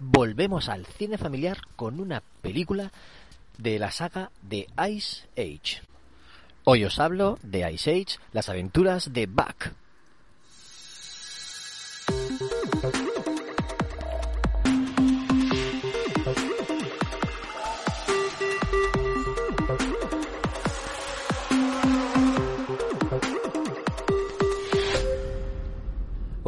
volvemos 0.00 0.68
al 0.70 0.86
cine 0.86 1.18
familiar 1.18 1.58
con 1.76 2.00
una 2.00 2.22
película 2.40 2.90
de 3.58 3.78
la 3.78 3.90
saga 3.90 4.30
de 4.42 4.66
Ice 4.88 5.28
Age. 5.36 5.82
Hoy 6.64 6.84
os 6.84 6.98
hablo 6.98 7.38
de 7.42 7.70
Ice 7.70 7.90
Age, 7.90 8.18
las 8.32 8.48
aventuras 8.48 9.12
de 9.12 9.26
Buck. 9.26 9.72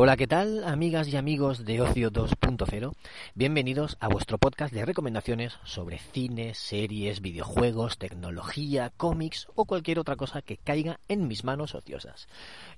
Hola, 0.04 0.16
¿qué 0.16 0.26
tal, 0.26 0.64
amigas 0.64 1.06
y 1.06 1.16
amigos 1.16 1.64
de 1.64 1.80
Ocio 1.80 2.10
2.0? 2.10 2.92
Bienvenidos 3.36 3.96
a 4.00 4.08
vuestro 4.08 4.36
podcast 4.36 4.74
de 4.74 4.84
recomendaciones 4.84 5.52
sobre 5.62 6.00
cine, 6.00 6.54
series, 6.54 7.20
videojuegos, 7.20 7.98
tecnología, 7.98 8.90
cómics 8.96 9.46
o 9.54 9.64
cualquier 9.64 10.00
otra 10.00 10.16
cosa 10.16 10.42
que 10.42 10.56
caiga 10.56 10.98
en 11.06 11.28
mis 11.28 11.44
manos 11.44 11.76
ociosas. 11.76 12.26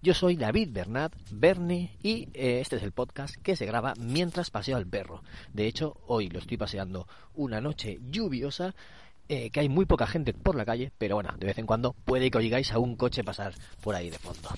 Yo 0.02 0.12
soy 0.12 0.36
David 0.36 0.68
Bernat, 0.72 1.14
Bernie, 1.30 1.96
y 2.02 2.28
eh, 2.34 2.60
este 2.60 2.76
es 2.76 2.82
el 2.82 2.92
podcast 2.92 3.36
que 3.36 3.56
se 3.56 3.64
graba 3.64 3.94
mientras 3.98 4.50
paseo 4.50 4.76
al 4.76 4.86
perro. 4.86 5.22
De 5.54 5.66
hecho, 5.66 5.96
hoy 6.06 6.28
lo 6.28 6.40
estoy 6.40 6.58
paseando 6.58 7.08
una 7.32 7.58
noche 7.62 8.00
lluviosa 8.10 8.74
eh, 9.30 9.48
que 9.48 9.60
hay 9.60 9.70
muy 9.70 9.86
poca 9.86 10.06
gente 10.06 10.34
por 10.34 10.56
la 10.56 10.66
calle, 10.66 10.92
pero 10.98 11.14
bueno, 11.14 11.32
de 11.38 11.46
vez 11.46 11.56
en 11.56 11.64
cuando 11.64 11.94
puede 11.94 12.30
que 12.30 12.36
oigáis 12.36 12.70
a 12.72 12.78
un 12.78 12.96
coche 12.96 13.24
pasar 13.24 13.54
por 13.80 13.94
ahí 13.94 14.10
de 14.10 14.18
fondo. 14.18 14.50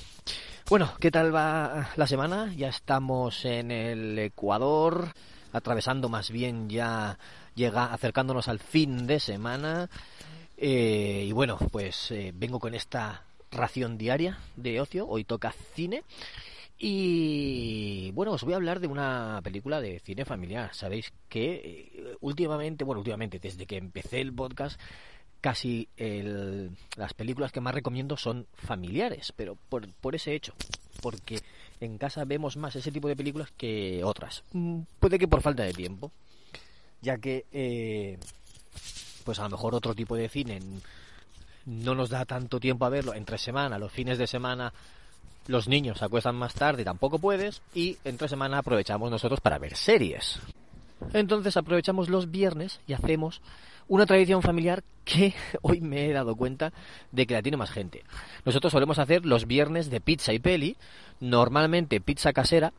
Bueno, 0.69 0.93
¿qué 0.99 1.13
tal 1.13 1.33
va 1.33 1.91
la 1.95 2.09
semana? 2.09 2.53
Ya 2.57 2.69
estamos 2.71 3.45
en 3.45 3.71
el 3.71 4.19
Ecuador, 4.19 5.13
atravesando 5.53 6.09
más 6.09 6.33
bien 6.33 6.69
ya, 6.69 7.21
llega 7.55 7.93
acercándonos 7.93 8.49
al 8.49 8.59
fin 8.59 9.07
de 9.07 9.21
semana. 9.21 9.89
Eh, 10.57 11.27
y 11.29 11.31
bueno, 11.31 11.57
pues 11.71 12.11
eh, 12.11 12.33
vengo 12.35 12.59
con 12.59 12.75
esta 12.75 13.23
ración 13.53 13.97
diaria 13.97 14.39
de 14.57 14.81
ocio. 14.81 15.07
Hoy 15.07 15.23
toca 15.23 15.55
cine. 15.75 16.03
Y 16.79 18.11
bueno, 18.15 18.33
os 18.33 18.43
voy 18.43 18.55
a 18.55 18.57
hablar 18.57 18.81
de 18.81 18.89
una 18.89 19.41
película 19.45 19.81
de 19.81 20.01
cine 20.01 20.25
familiar. 20.25 20.75
Sabéis 20.75 21.13
que 21.29 21.93
eh, 21.95 22.17
últimamente, 22.21 22.83
bueno, 22.83 22.99
últimamente, 22.99 23.39
desde 23.39 23.67
que 23.67 23.77
empecé 23.77 24.21
el 24.21 24.35
podcast, 24.35 24.81
casi 25.47 25.89
el, 25.97 26.77
las 26.97 27.15
películas 27.15 27.53
que 27.53 27.61
más 27.61 27.73
recomiendo 27.73 28.17
son 28.17 28.49
familiares, 28.55 29.33
pero 29.37 29.57
por, 29.69 30.17
ese 30.17 30.35
hecho, 30.35 30.55
porque 31.01 31.39
en 31.79 31.99
casa 31.99 32.25
vemos 32.25 32.57
más 32.57 32.75
ese 32.75 32.91
tipo 32.91 33.07
de 33.07 33.15
películas 33.15 33.53
que 33.57 34.03
otras. 34.03 34.43
Mm, 34.51 34.81
puede 34.99 35.21
que 35.21 35.29
por 35.29 35.43
falta 35.43 35.63
de 35.63 35.73
tiempo, 35.73 36.11
ya 37.01 37.19
que 37.19 37.47
eh, 37.53 38.19
pues 39.25 39.39
a 39.39 39.45
lo 39.45 39.51
mejor 39.51 39.77
otro 39.77 39.95
tipo 39.95 40.17
de 40.17 40.29
cine 40.29 40.59
no 41.65 41.95
nos 41.95 42.11
da 42.11 42.25
tanto 42.25 42.59
tiempo 42.59 42.85
a 42.85 42.89
verlo 42.89 43.15
entre 43.15 43.39
semana, 43.39 43.79
los 43.79 43.93
fines 43.93 44.19
de 44.19 44.27
semana 44.27 44.73
los 45.47 45.69
niños 45.69 45.99
se 45.99 46.07
acuestan 46.07 46.35
más 46.35 46.55
tarde, 46.55 46.85
tampoco 46.85 47.21
puedes, 47.21 47.63
y 47.73 47.97
entre 48.03 48.27
semana 48.27 48.59
aprovechamos 48.59 49.13
nosotros 49.13 49.41
para 49.41 49.61
ver 49.61 49.77
series. 49.77 50.41
Entonces 51.13 51.57
aprovechamos 51.57 52.09
los 52.09 52.31
viernes 52.31 52.81
y 52.87 52.93
hacemos 52.93 53.41
una 53.89 54.07
tradición 54.07 54.43
familiar 54.43 54.83
que 55.05 55.35
hoy 55.63 55.81
me 55.81 56.07
he 56.07 56.13
dado 56.13 56.37
cuenta 56.37 56.73
de 57.13 57.27
que 57.27 57.35
la 57.35 57.43
tiene 57.43 57.57
más 57.57 57.71
gente. 57.71 58.05
Nosotros 58.45 58.73
solemos 58.73 58.99
hacer 58.99 59.25
los 59.25 59.47
viernes 59.47 59.91
de 59.91 60.01
pizza 60.01 60.33
y 60.33 60.39
peli, 60.39 60.77
normalmente 61.21 62.01
pizza 62.01 62.33
casera, 62.33 62.73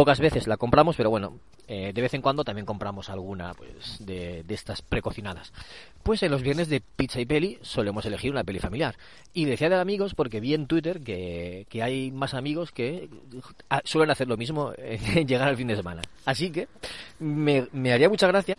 pocas 0.00 0.18
veces 0.18 0.46
la 0.46 0.56
compramos, 0.56 0.96
pero 0.96 1.10
bueno, 1.10 1.40
eh, 1.68 1.92
de 1.92 2.00
vez 2.00 2.14
en 2.14 2.22
cuando 2.22 2.42
también 2.42 2.64
compramos 2.64 3.10
alguna 3.10 3.52
pues, 3.52 3.98
de, 4.00 4.42
estas 4.48 4.80
precocinadas. 4.80 5.52
Pues 6.02 6.22
en 6.22 6.30
los 6.30 6.40
viernes 6.40 6.70
de 6.70 6.80
pizza 6.80 7.20
y 7.20 7.26
peli 7.26 7.58
solemos 7.60 8.06
elegir 8.06 8.30
una 8.30 8.42
peli 8.42 8.60
familiar. 8.60 8.96
Y 9.34 9.44
decía 9.44 9.68
de 9.68 9.78
amigos 9.78 10.14
porque 10.14 10.40
vi 10.40 10.54
en 10.54 10.66
Twitter 10.66 11.02
que, 11.02 11.66
que 11.68 11.82
hay 11.82 12.10
más 12.12 12.32
amigos 12.32 12.72
que 12.72 13.10
ah, 13.68 13.82
suelen 13.84 14.10
hacer 14.10 14.26
lo 14.26 14.38
mismo 14.38 14.72
en 14.78 15.28
llegar 15.28 15.48
al 15.48 15.58
fin 15.58 15.68
de 15.68 15.76
semana. 15.76 16.00
Así 16.24 16.50
que 16.50 16.66
me, 17.18 17.68
me 17.72 17.92
haría 17.92 18.08
mucha 18.08 18.26
gracia 18.26 18.56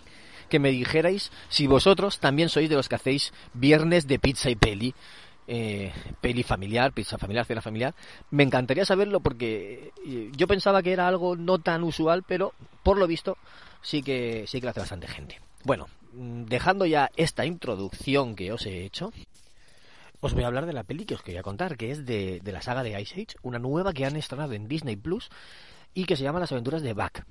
que 0.48 0.60
me 0.60 0.70
dijerais 0.70 1.32
si 1.50 1.66
vosotros 1.66 2.20
también 2.20 2.50
sois 2.50 2.70
de 2.70 2.76
los 2.76 2.88
que 2.88 2.98
hacéis 2.98 3.34
viernes 3.56 4.06
de 4.06 4.20
pizza 4.20 4.52
y 4.52 4.56
peli. 4.56 4.94
Eh, 5.54 5.92
peli 6.22 6.44
familiar, 6.44 6.94
pizza 6.94 7.18
familiar, 7.18 7.46
cena 7.46 7.62
familiar. 7.62 7.94
Me 8.30 8.44
encantaría 8.44 8.86
saberlo 8.86 9.20
porque 9.20 9.92
yo 10.34 10.48
pensaba 10.48 10.82
que 10.82 10.94
era 10.94 11.10
algo 11.10 11.36
no 11.36 11.60
tan 11.60 11.84
usual, 11.84 12.24
pero 12.26 12.54
por 12.84 12.98
lo 12.98 13.06
visto 13.06 13.38
sí 13.82 14.02
que 14.02 14.46
sí 14.48 14.62
que 14.62 14.66
lo 14.66 14.70
hace 14.70 14.80
bastante 14.80 15.10
gente. 15.10 15.42
Bueno, 15.66 15.90
dejando 16.14 16.86
ya 16.86 17.12
esta 17.18 17.46
introducción 17.46 18.38
que 18.38 18.54
os 18.54 18.66
he 18.66 18.86
hecho, 18.86 19.12
os 20.22 20.34
voy 20.34 20.44
a 20.44 20.48
hablar 20.48 20.68
de 20.68 20.72
la 20.72 20.84
peli 20.84 21.04
que 21.04 21.16
os 21.16 21.22
quería 21.22 21.44
contar, 21.44 21.76
que 21.76 21.92
es 21.92 22.06
de, 22.06 22.40
de 22.42 22.52
la 22.54 22.62
saga 22.62 22.82
de 22.82 23.02
Ice 23.02 23.16
Age, 23.16 23.36
una 23.42 23.60
nueva 23.60 23.92
que 23.92 24.06
han 24.06 24.16
estrenado 24.16 24.54
en 24.54 24.70
Disney 24.70 24.96
Plus 24.96 25.30
y 25.94 26.06
que 26.06 26.16
se 26.16 26.24
llama 26.24 26.40
Las 26.40 26.54
aventuras 26.54 26.82
de 26.82 26.94
Buck. 26.94 27.26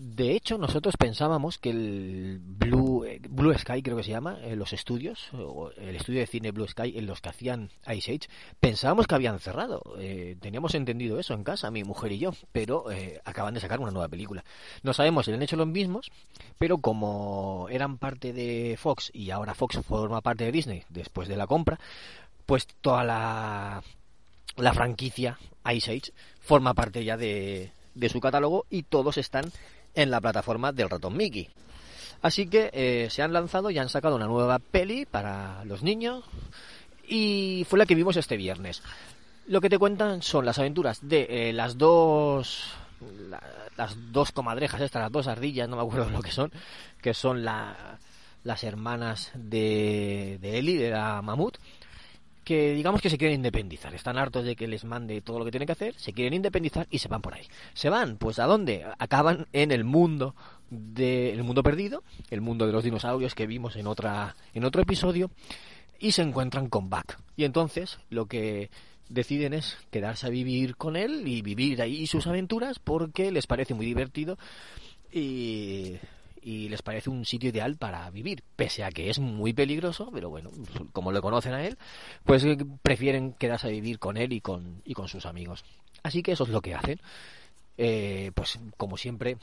De 0.00 0.36
hecho, 0.36 0.58
nosotros 0.58 0.96
pensábamos 0.96 1.58
que 1.58 1.70
el 1.70 2.38
Blue, 2.40 3.04
Blue 3.28 3.52
Sky, 3.58 3.82
creo 3.82 3.96
que 3.96 4.04
se 4.04 4.12
llama, 4.12 4.38
eh, 4.44 4.54
los 4.54 4.72
estudios, 4.72 5.28
o 5.32 5.72
el 5.76 5.96
estudio 5.96 6.20
de 6.20 6.28
cine 6.28 6.52
Blue 6.52 6.68
Sky, 6.68 6.96
en 6.96 7.06
los 7.06 7.20
que 7.20 7.30
hacían 7.30 7.70
Ice 7.92 8.12
Age, 8.12 8.28
pensábamos 8.60 9.08
que 9.08 9.16
habían 9.16 9.40
cerrado. 9.40 9.82
Eh, 9.98 10.36
teníamos 10.40 10.76
entendido 10.76 11.18
eso 11.18 11.34
en 11.34 11.42
casa, 11.42 11.72
mi 11.72 11.82
mujer 11.82 12.12
y 12.12 12.20
yo, 12.20 12.32
pero 12.52 12.92
eh, 12.92 13.20
acaban 13.24 13.54
de 13.54 13.60
sacar 13.60 13.80
una 13.80 13.90
nueva 13.90 14.06
película. 14.06 14.44
No 14.84 14.92
sabemos 14.92 15.26
si 15.26 15.32
han 15.32 15.42
hecho 15.42 15.56
los 15.56 15.66
mismos, 15.66 16.12
pero 16.58 16.78
como 16.78 17.66
eran 17.68 17.98
parte 17.98 18.32
de 18.32 18.76
Fox 18.78 19.10
y 19.12 19.32
ahora 19.32 19.54
Fox 19.54 19.80
forma 19.84 20.20
parte 20.20 20.44
de 20.44 20.52
Disney 20.52 20.84
después 20.90 21.26
de 21.26 21.36
la 21.36 21.48
compra, 21.48 21.80
pues 22.46 22.68
toda 22.82 23.02
la, 23.02 23.82
la 24.56 24.72
franquicia 24.74 25.40
Ice 25.74 25.90
Age 25.90 26.12
forma 26.38 26.72
parte 26.74 27.04
ya 27.04 27.16
de, 27.16 27.72
de 27.98 28.08
su 28.08 28.20
catálogo 28.20 28.66
y 28.70 28.82
todos 28.82 29.18
están 29.18 29.50
en 29.94 30.10
la 30.10 30.20
plataforma 30.20 30.72
del 30.72 30.90
ratón 30.90 31.16
Mickey. 31.16 31.48
Así 32.22 32.48
que 32.48 32.70
eh, 32.72 33.08
se 33.10 33.22
han 33.22 33.32
lanzado 33.32 33.70
y 33.70 33.78
han 33.78 33.88
sacado 33.88 34.16
una 34.16 34.26
nueva 34.26 34.58
peli 34.58 35.06
para 35.06 35.64
los 35.64 35.82
niños 35.82 36.24
y 37.06 37.64
fue 37.68 37.78
la 37.78 37.86
que 37.86 37.94
vimos 37.94 38.16
este 38.16 38.36
viernes. 38.36 38.82
Lo 39.46 39.60
que 39.60 39.70
te 39.70 39.78
cuentan 39.78 40.22
son 40.22 40.44
las 40.44 40.58
aventuras 40.58 40.98
de 41.02 41.26
eh, 41.28 41.52
las 41.52 41.78
dos 41.78 42.74
la, 43.30 43.42
las 43.76 43.96
dos 44.12 44.32
comadrejas 44.32 44.80
estas, 44.80 45.02
las 45.02 45.12
dos 45.12 45.28
ardillas, 45.28 45.68
no 45.68 45.76
me 45.76 45.82
acuerdo 45.82 46.10
lo 46.10 46.20
que 46.22 46.32
son, 46.32 46.52
que 47.00 47.14
son 47.14 47.44
la, 47.44 47.98
las 48.44 48.64
hermanas 48.64 49.30
de, 49.34 50.38
de 50.40 50.58
Eli, 50.58 50.76
de 50.76 50.90
la 50.90 51.22
mamut, 51.22 51.58
que 52.48 52.72
digamos 52.72 53.02
que 53.02 53.10
se 53.10 53.18
quieren 53.18 53.36
independizar, 53.36 53.94
están 53.94 54.16
hartos 54.16 54.42
de 54.42 54.56
que 54.56 54.66
les 54.66 54.86
mande 54.86 55.20
todo 55.20 55.38
lo 55.38 55.44
que 55.44 55.50
tienen 55.50 55.66
que 55.66 55.72
hacer, 55.72 55.94
se 55.98 56.14
quieren 56.14 56.32
independizar 56.32 56.86
y 56.90 56.98
se 56.98 57.06
van 57.06 57.20
por 57.20 57.34
ahí. 57.34 57.46
¿Se 57.74 57.90
van? 57.90 58.16
Pues 58.16 58.38
¿a 58.38 58.46
dónde? 58.46 58.86
Acaban 58.98 59.46
en 59.52 59.70
el 59.70 59.84
mundo 59.84 60.34
de 60.70 61.30
el 61.34 61.42
mundo 61.42 61.62
perdido, 61.62 62.04
el 62.30 62.40
mundo 62.40 62.66
de 62.66 62.72
los 62.72 62.84
dinosaurios 62.84 63.34
que 63.34 63.46
vimos 63.46 63.76
en 63.76 63.86
otra 63.86 64.34
en 64.54 64.64
otro 64.64 64.80
episodio 64.80 65.30
y 66.00 66.12
se 66.12 66.22
encuentran 66.22 66.70
con 66.70 66.88
Buck. 66.88 67.18
Y 67.36 67.44
entonces 67.44 67.98
lo 68.08 68.24
que 68.24 68.70
deciden 69.10 69.52
es 69.52 69.76
quedarse 69.90 70.26
a 70.26 70.30
vivir 70.30 70.76
con 70.76 70.96
él 70.96 71.28
y 71.28 71.42
vivir 71.42 71.82
ahí 71.82 72.06
sus 72.06 72.26
aventuras 72.26 72.78
porque 72.78 73.30
les 73.30 73.46
parece 73.46 73.74
muy 73.74 73.84
divertido 73.84 74.38
y 75.12 75.96
y 76.42 76.68
les 76.68 76.82
parece 76.82 77.10
un 77.10 77.24
sitio 77.24 77.50
ideal 77.50 77.76
para 77.76 78.08
vivir, 78.10 78.42
pese 78.56 78.84
a 78.84 78.90
que 78.90 79.10
es 79.10 79.18
muy 79.18 79.52
peligroso, 79.52 80.10
pero 80.12 80.30
bueno, 80.30 80.50
como 80.92 81.12
lo 81.12 81.22
conocen 81.22 81.54
a 81.54 81.64
él, 81.64 81.78
pues 82.24 82.44
prefieren 82.82 83.32
quedarse 83.32 83.68
a 83.68 83.70
vivir 83.70 83.98
con 83.98 84.16
él 84.16 84.32
y 84.32 84.40
con, 84.40 84.82
y 84.84 84.94
con 84.94 85.08
sus 85.08 85.26
amigos. 85.26 85.64
Así 86.02 86.22
que 86.22 86.32
eso 86.32 86.44
es 86.44 86.50
lo 86.50 86.60
que 86.60 86.74
hacen. 86.74 87.00
Eh, 87.76 88.32
pues 88.34 88.58
como 88.76 88.96
siempre, 88.96 89.36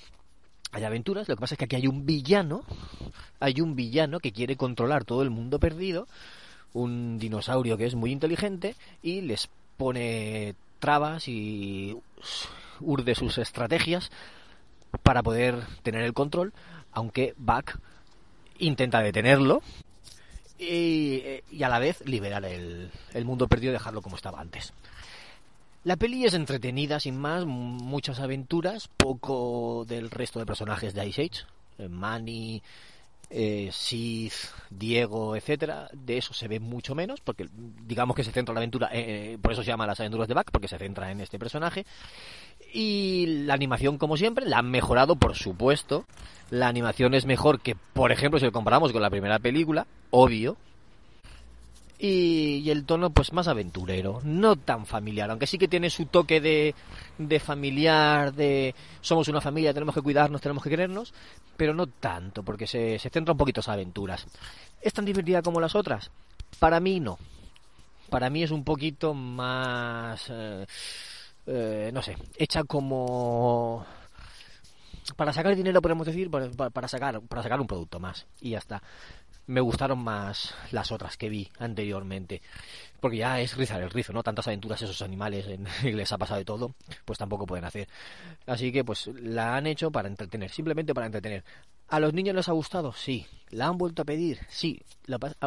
hay 0.72 0.84
aventuras, 0.84 1.28
lo 1.30 1.36
que 1.36 1.42
pasa 1.42 1.56
es 1.56 1.58
que 1.58 1.66
aquí 1.66 1.78
hay 1.78 1.88
un 1.88 2.06
villano, 2.06 2.64
hay 3.40 3.62
un 3.62 3.76
villano 3.76 4.20
que 4.20 4.34
quiere 4.34 4.58
controlar 4.58 5.06
todo 5.06 5.22
el 5.22 5.30
mundo 5.30 5.60
perdido, 5.60 6.08
un 6.74 7.18
dinosaurio 7.18 7.78
que 7.78 7.86
es 7.86 7.96
muy 7.96 8.12
inteligente 8.12 8.76
y 9.02 9.22
les 9.22 9.50
pone 9.78 10.56
trabas 10.80 11.28
y 11.28 11.98
urde 12.82 13.16
sus 13.16 13.38
estrategias 13.38 14.12
para 15.00 15.24
poder 15.24 15.64
tener 15.84 16.02
el 16.02 16.14
control 16.14 16.54
aunque 16.96 17.34
Buck 17.38 17.78
intenta 18.58 19.02
detenerlo 19.02 19.62
y, 20.58 21.22
y, 21.52 21.64
a 21.64 21.70
la 21.70 21.80
vez 21.80 22.02
liberar 22.06 22.46
el, 22.46 22.90
el 23.14 23.26
mundo 23.26 23.48
perdido 23.48 23.72
y 23.72 23.74
dejarlo 23.74 24.02
como 24.02 24.16
estaba 24.16 24.40
antes. 24.40 24.74
La 25.84 25.98
peli 25.98 26.26
es 26.26 26.34
entretenida, 26.34 27.00
sin 27.00 27.18
más, 27.18 27.46
muchas 27.46 28.20
aventuras, 28.20 28.88
poco 28.88 29.86
del 29.86 30.10
resto 30.10 30.40
de 30.40 30.46
personajes 30.46 30.94
de 30.94 31.06
Ice 31.06 31.22
Age. 31.22 31.90
Manny, 31.90 32.64
eh, 33.30 33.70
Sith, 33.72 34.34
Diego, 34.70 35.36
etcétera, 35.36 35.90
de 35.92 36.18
eso 36.18 36.34
se 36.34 36.48
ve 36.48 36.60
mucho 36.60 36.96
menos, 36.96 37.22
porque 37.22 37.48
digamos 37.52 38.16
que 38.16 38.24
se 38.24 38.32
centra 38.32 38.54
la 38.54 38.60
aventura, 38.60 38.90
eh, 38.94 39.38
por 39.42 39.52
eso 39.52 39.62
se 39.64 39.68
llama 39.68 39.86
las 39.88 40.00
aventuras 40.00 40.28
de 40.28 40.34
Buck, 40.34 40.52
porque 40.52 40.68
se 40.68 40.78
centra 40.78 41.12
en 41.12 41.22
este 41.22 41.38
personaje. 41.38 41.86
Y 42.78 43.46
la 43.46 43.54
animación, 43.54 43.98
como 43.98 44.18
siempre, 44.18 44.46
la 44.46 44.58
han 44.58 44.70
mejorado, 44.70 45.16
por 45.16 45.36
supuesto, 45.36 46.04
La 46.50 46.68
animación 46.68 47.14
es 47.14 47.26
mejor 47.26 47.62
que, 47.62 47.74
por 47.74 48.12
ejemplo, 48.12 48.38
si 48.38 48.46
lo 48.46 48.52
comparamos 48.52 48.92
con 48.92 49.02
la 49.02 49.10
primera 49.10 49.40
película, 49.40 49.88
obvio. 50.12 50.58
Y, 51.98 52.70
el 52.70 52.84
tono, 52.84 53.12
pues 53.12 53.32
más 53.32 53.48
aventurero, 53.48 54.20
no 54.26 54.58
tan 54.58 54.86
familiar, 54.86 55.32
aunque 55.32 55.48
sí 55.48 55.58
que 55.58 55.70
tiene 55.70 55.90
su 55.90 56.08
toque 56.08 56.42
de, 56.42 56.76
de 57.18 57.40
familiar, 57.40 58.34
de 58.34 58.76
somos 59.00 59.30
una 59.30 59.40
familia, 59.40 59.74
tenemos 59.74 59.96
que 59.96 60.02
cuidarnos, 60.02 60.42
tenemos 60.42 60.62
que 60.62 60.70
querernos, 60.70 61.14
pero 61.56 61.74
no 61.74 61.88
tanto, 61.88 62.44
porque 62.44 62.68
se, 62.68 63.00
se 63.00 63.10
centra 63.10 63.32
un 63.32 63.38
poquito 63.38 63.62
en 63.66 63.72
aventuras. 63.72 64.28
¿Es 64.82 64.92
tan 64.92 65.06
divertida 65.06 65.42
como 65.42 65.62
las 65.62 65.76
otras? 65.76 66.12
Para 66.60 66.82
mí 66.82 67.00
no. 67.00 67.18
Para 68.10 68.30
mí 68.30 68.44
es 68.44 68.52
un 68.52 68.66
poquito 68.66 69.14
más... 69.14 70.26
Eh, 70.30 70.66
eh, 71.48 71.92
no 71.94 72.02
sé, 72.02 72.18
hecha 72.38 72.64
como 72.64 73.86
para 75.16 75.32
sacar 75.32 75.56
dinero 75.56 75.82
podemos 75.82 76.08
decir 76.08 76.32
para, 76.32 76.88
sacar 76.88 77.22
para 77.22 77.44
sacar 77.44 77.62
un 77.62 77.68
producto 77.68 78.00
más 78.00 78.26
y 78.42 78.52
ya 78.52 78.58
está. 78.58 78.82
Me 79.48 79.62
gustaron 79.62 80.00
más 80.00 80.56
las 80.72 80.92
otras 80.92 81.18
que 81.18 81.30
vi 81.30 81.48
anteriormente 81.60 82.42
porque 83.00 83.18
ya 83.18 83.40
es 83.40 83.56
rizar 83.56 83.80
el 83.84 83.92
rizo 83.92 84.12
no 84.12 84.24
tantas 84.24 84.48
aventuras 84.48 84.82
esos 84.82 85.04
animales 85.04 85.46
en, 85.46 85.68
les 85.96 86.12
ha 86.12 86.18
pasado 86.18 86.40
de 86.40 86.46
todo 86.46 86.74
pues 87.06 87.20
tampoco 87.20 87.46
pueden 87.46 87.66
hacer. 87.66 87.88
Así 88.48 88.72
que 88.72 88.84
pues 88.84 89.08
la 89.08 89.56
han 89.56 89.68
hecho 89.68 89.92
para 89.92 90.08
entretener 90.08 90.50
simplemente 90.50 90.96
para 90.96 91.06
entretener. 91.06 91.44
A 91.88 92.00
los 92.00 92.14
niños 92.14 92.36
les 92.36 92.50
ha 92.50 92.54
gustado 92.54 92.92
sí. 92.94 93.28
La 93.52 93.68
han 93.68 93.78
vuelto 93.78 94.02
a 94.02 94.06
pedir 94.06 94.40
sí. 94.50 94.82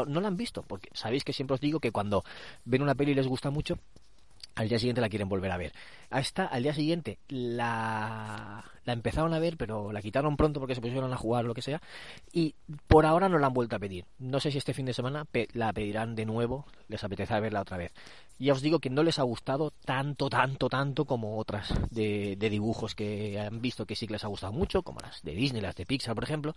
No 0.07 0.21
la 0.21 0.29
han 0.29 0.37
visto 0.37 0.63
porque 0.63 0.91
sabéis 0.93 1.25
que 1.25 1.33
siempre 1.33 1.55
os 1.55 1.61
digo 1.61 1.81
que 1.81 1.91
cuando 1.91 2.23
ven 2.65 2.83
una 2.83 2.95
peli 2.95 3.11
y 3.11 3.15
les 3.17 3.27
gusta 3.27 3.51
mucho 3.51 3.81
al 4.59 4.69
día 4.69 4.79
siguiente 4.81 5.01
la 5.01 5.09
quieren 5.09 5.29
volver 5.29 5.53
a 5.53 5.57
ver. 5.57 5.73
A 6.11 6.19
esta, 6.19 6.47
al 6.47 6.65
día 6.65 6.75
siguiente, 6.75 7.21
la, 7.29 8.65
empezaron 8.87 9.33
a 9.33 9.39
ver, 9.39 9.57
pero 9.57 9.93
la 9.93 10.03
quitaron 10.03 10.37
pronto 10.37 10.59
porque 10.59 10.75
se 10.75 10.81
pusieron 10.81 11.13
a 11.13 11.17
jugar 11.17 11.45
o 11.45 11.49
lo 11.49 11.55
que 11.55 11.63
sea, 11.63 11.81
y 12.33 12.57
por 12.89 13.07
ahora 13.07 13.29
no 13.29 13.39
la 13.39 13.47
han 13.47 13.53
vuelto 13.53 13.77
a 13.77 13.79
pedir. 13.79 14.05
No 14.19 14.41
sé 14.41 14.51
si 14.51 14.59
este 14.59 14.75
fin 14.75 14.87
de 14.87 14.95
semana 14.95 15.27
la 15.53 15.73
pedirán 15.73 16.17
de 16.17 16.27
nuevo, 16.27 16.67
les 16.89 17.05
apetece 17.05 17.39
verla 17.39 17.61
otra 17.61 17.77
vez. 17.77 17.93
Ya 18.41 18.53
os 18.53 18.61
digo 18.61 18.81
que 18.81 18.91
no 18.91 19.05
les 19.05 19.21
ha 19.21 19.23
gustado 19.23 19.71
tanto, 19.85 20.29
tanto, 20.29 20.69
tanto 20.69 21.05
como 21.05 21.39
otras 21.39 21.73
de, 21.91 22.35
de 22.37 22.51
dibujos 22.51 22.97
que 22.97 23.39
han 23.39 23.61
visto 23.61 23.87
que 23.87 23.95
sí 23.95 24.09
que 24.09 24.15
les 24.15 24.25
ha 24.25 24.29
gustado 24.29 24.53
mucho, 24.53 24.83
como 24.83 24.99
las 25.01 25.23
de 25.23 25.35
Disney, 25.35 25.63
las 25.63 25.77
de 25.77 25.87
Pixar, 25.87 26.17
por 26.17 26.25
ejemplo 26.25 26.55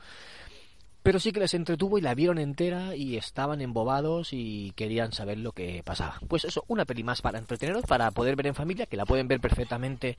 pero 1.04 1.20
sí 1.20 1.32
que 1.32 1.40
les 1.40 1.54
entretuvo 1.54 1.98
y 1.98 2.02
la 2.02 2.14
vieron 2.14 2.38
entera 2.38 2.96
y 2.96 3.18
estaban 3.18 3.62
embobados 3.62 4.34
y 4.34 4.72
querían 4.76 5.12
saber 5.12 5.40
lo 5.40 5.52
que 5.52 5.82
pasaba. 5.84 6.20
Pues 6.28 6.46
eso, 6.46 6.64
una 6.68 6.86
peli 6.86 7.04
más 7.04 7.22
para 7.22 7.40
entreteneros, 7.40 7.84
para 7.86 8.12
poder 8.12 8.36
ver 8.36 8.48
en 8.48 8.56
familia, 8.56 8.86
que 8.86 8.98
la 8.98 9.06
pueden 9.06 9.28
ver 9.28 9.40
perfectamente 9.40 10.18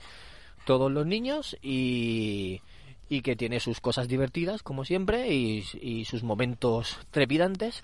todos 0.65 0.91
los 0.91 1.07
niños 1.07 1.57
y, 1.63 2.61
y 3.09 3.23
que 3.23 3.37
tiene 3.37 3.61
sus 3.61 3.81
cosas 3.81 4.09
divertidas, 4.09 4.63
como 4.63 4.85
siempre, 4.85 5.33
y, 5.33 5.65
y 5.81 6.05
sus 6.05 6.23
momentos 6.23 6.99
trepidantes 7.11 7.83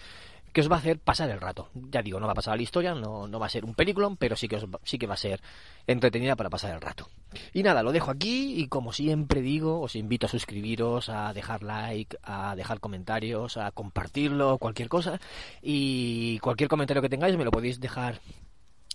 que 0.59 0.63
os 0.63 0.73
va 0.73 0.75
a 0.75 0.81
hacer 0.81 0.99
pasar 0.99 1.31
el 1.31 1.41
rato. 1.41 1.69
Ya 1.73 2.03
digo, 2.03 2.19
no 2.19 2.27
va 2.27 2.33
a 2.33 2.35
pasar 2.35 2.57
la 2.57 2.65
historia, 2.65 2.93
no, 2.93 3.29
no 3.29 3.39
va 3.39 3.47
a 3.47 3.49
ser 3.49 3.65
un 3.65 3.77
peliculón, 3.77 4.17
pero 4.17 4.35
sí 4.35 4.49
que, 4.49 4.57
os, 4.57 4.67
sí 4.83 4.99
que 4.99 5.07
va 5.07 5.15
a 5.15 5.17
ser 5.17 5.41
entretenida 5.87 6.35
para 6.35 6.51
pasar 6.51 6.75
el 6.75 6.81
rato. 6.81 7.09
Y 7.55 7.63
nada, 7.63 7.85
lo 7.85 7.93
dejo 7.93 8.11
aquí 8.11 8.61
y 8.61 8.67
como 8.67 8.93
siempre 8.93 9.41
digo, 9.41 9.81
os 9.81 9.95
invito 9.95 10.27
a 10.27 10.29
suscribiros, 10.29 11.11
a 11.11 11.33
dejar 11.33 11.63
like, 11.63 12.19
a 12.25 12.57
dejar 12.57 12.81
comentarios, 12.81 13.57
a 13.57 13.71
compartirlo, 13.71 14.59
cualquier 14.59 14.89
cosa. 14.89 15.21
Y 15.63 16.41
cualquier 16.41 16.69
comentario 16.69 17.03
que 17.03 17.09
tengáis 17.09 17.37
me 17.37 17.45
lo 17.45 17.53
podéis 17.53 17.79
dejar 17.79 18.21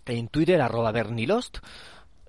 en 0.06 0.28
Twitter, 0.28 0.60
arroba 0.60 0.92
bernilost 0.92 1.60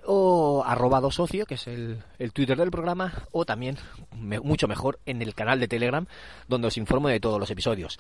o 0.07 0.63
arroba 0.65 1.01
socio, 1.11 1.45
que 1.45 1.55
es 1.55 1.67
el, 1.67 2.05
el, 2.21 2.33
Twitter 2.33 2.57
del 2.57 2.71
programa, 2.71 3.25
o 3.33 3.45
también, 3.45 3.79
mucho 4.13 4.69
mejor, 4.69 5.01
en 5.07 5.23
el 5.23 5.35
canal 5.35 5.59
de 5.59 5.67
Telegram, 5.67 6.07
donde 6.47 6.69
os 6.69 6.77
informo 6.77 7.09
de 7.09 7.19
todos 7.19 7.41
los 7.41 7.51
episodios 7.51 7.99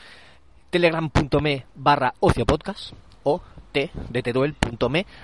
telegram.me 0.74 1.66
barra 1.76 2.14
ociopodcast 2.18 2.94
o 3.22 3.40
de 3.72 4.54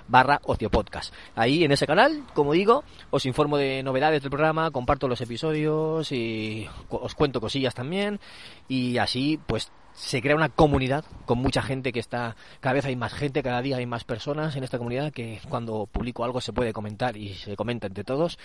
barra 0.07 0.41
ociopodcast. 0.45 1.13
Ahí 1.35 1.65
en 1.65 1.73
ese 1.73 1.89
canal, 1.89 2.23
como 2.35 2.53
digo, 2.53 2.85
os 3.11 3.27
informo 3.27 3.57
de 3.57 3.83
novedades 3.83 4.23
del 4.23 4.31
programa, 4.31 4.71
comparto 4.71 5.09
los 5.09 5.21
episodios 5.21 6.13
y 6.13 6.69
os 6.89 7.17
cuento 7.17 7.41
cosillas 7.41 7.75
también 7.75 8.21
y 8.69 8.99
así 8.99 9.41
pues 9.45 9.73
se 10.01 10.23
crea 10.23 10.35
una 10.35 10.49
comunidad 10.49 11.05
con 11.27 11.39
mucha 11.39 11.61
gente 11.63 11.93
que 11.93 12.01
está, 12.01 12.35
cada 12.61 12.73
vez 12.73 12.87
hay 12.87 12.97
más 12.97 13.13
gente, 13.13 13.43
cada 13.43 13.61
día 13.61 13.77
hay 13.77 13.87
más 13.87 14.05
personas 14.05 14.57
en 14.57 14.65
esta 14.65 14.79
comunidad 14.79 15.13
que 15.13 15.41
cuando 15.49 15.87
publico 15.87 16.25
algo 16.25 16.41
se 16.41 16.55
puede 16.55 16.73
comentar 16.73 17.17
y 17.17 17.35
se 17.35 17.55
comenta 17.55 17.87
entre 17.87 18.03
todos 18.03 18.39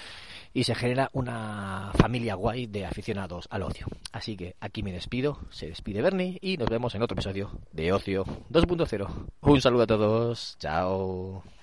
y 0.53 0.65
se 0.65 0.75
genera 0.75 1.09
una 1.13 1.91
familia 1.97 2.35
guay 2.35 2.67
de 2.67 2.85
aficionados 2.85 3.47
al 3.49 3.63
ocio. 3.63 3.87
Así 4.11 4.35
que 4.35 4.55
aquí 4.59 4.83
me 4.83 4.91
despido, 4.91 5.39
se 5.49 5.67
despide 5.67 6.01
Bernie 6.01 6.37
y 6.41 6.57
nos 6.57 6.69
vemos 6.69 6.93
en 6.93 7.01
otro 7.01 7.15
episodio 7.15 7.51
de 7.71 7.93
Ocio 7.93 8.25
2.0. 8.51 9.27
Un 9.41 9.61
saludo 9.61 9.83
a 9.83 9.87
todos, 9.87 10.57
chao. 10.59 11.54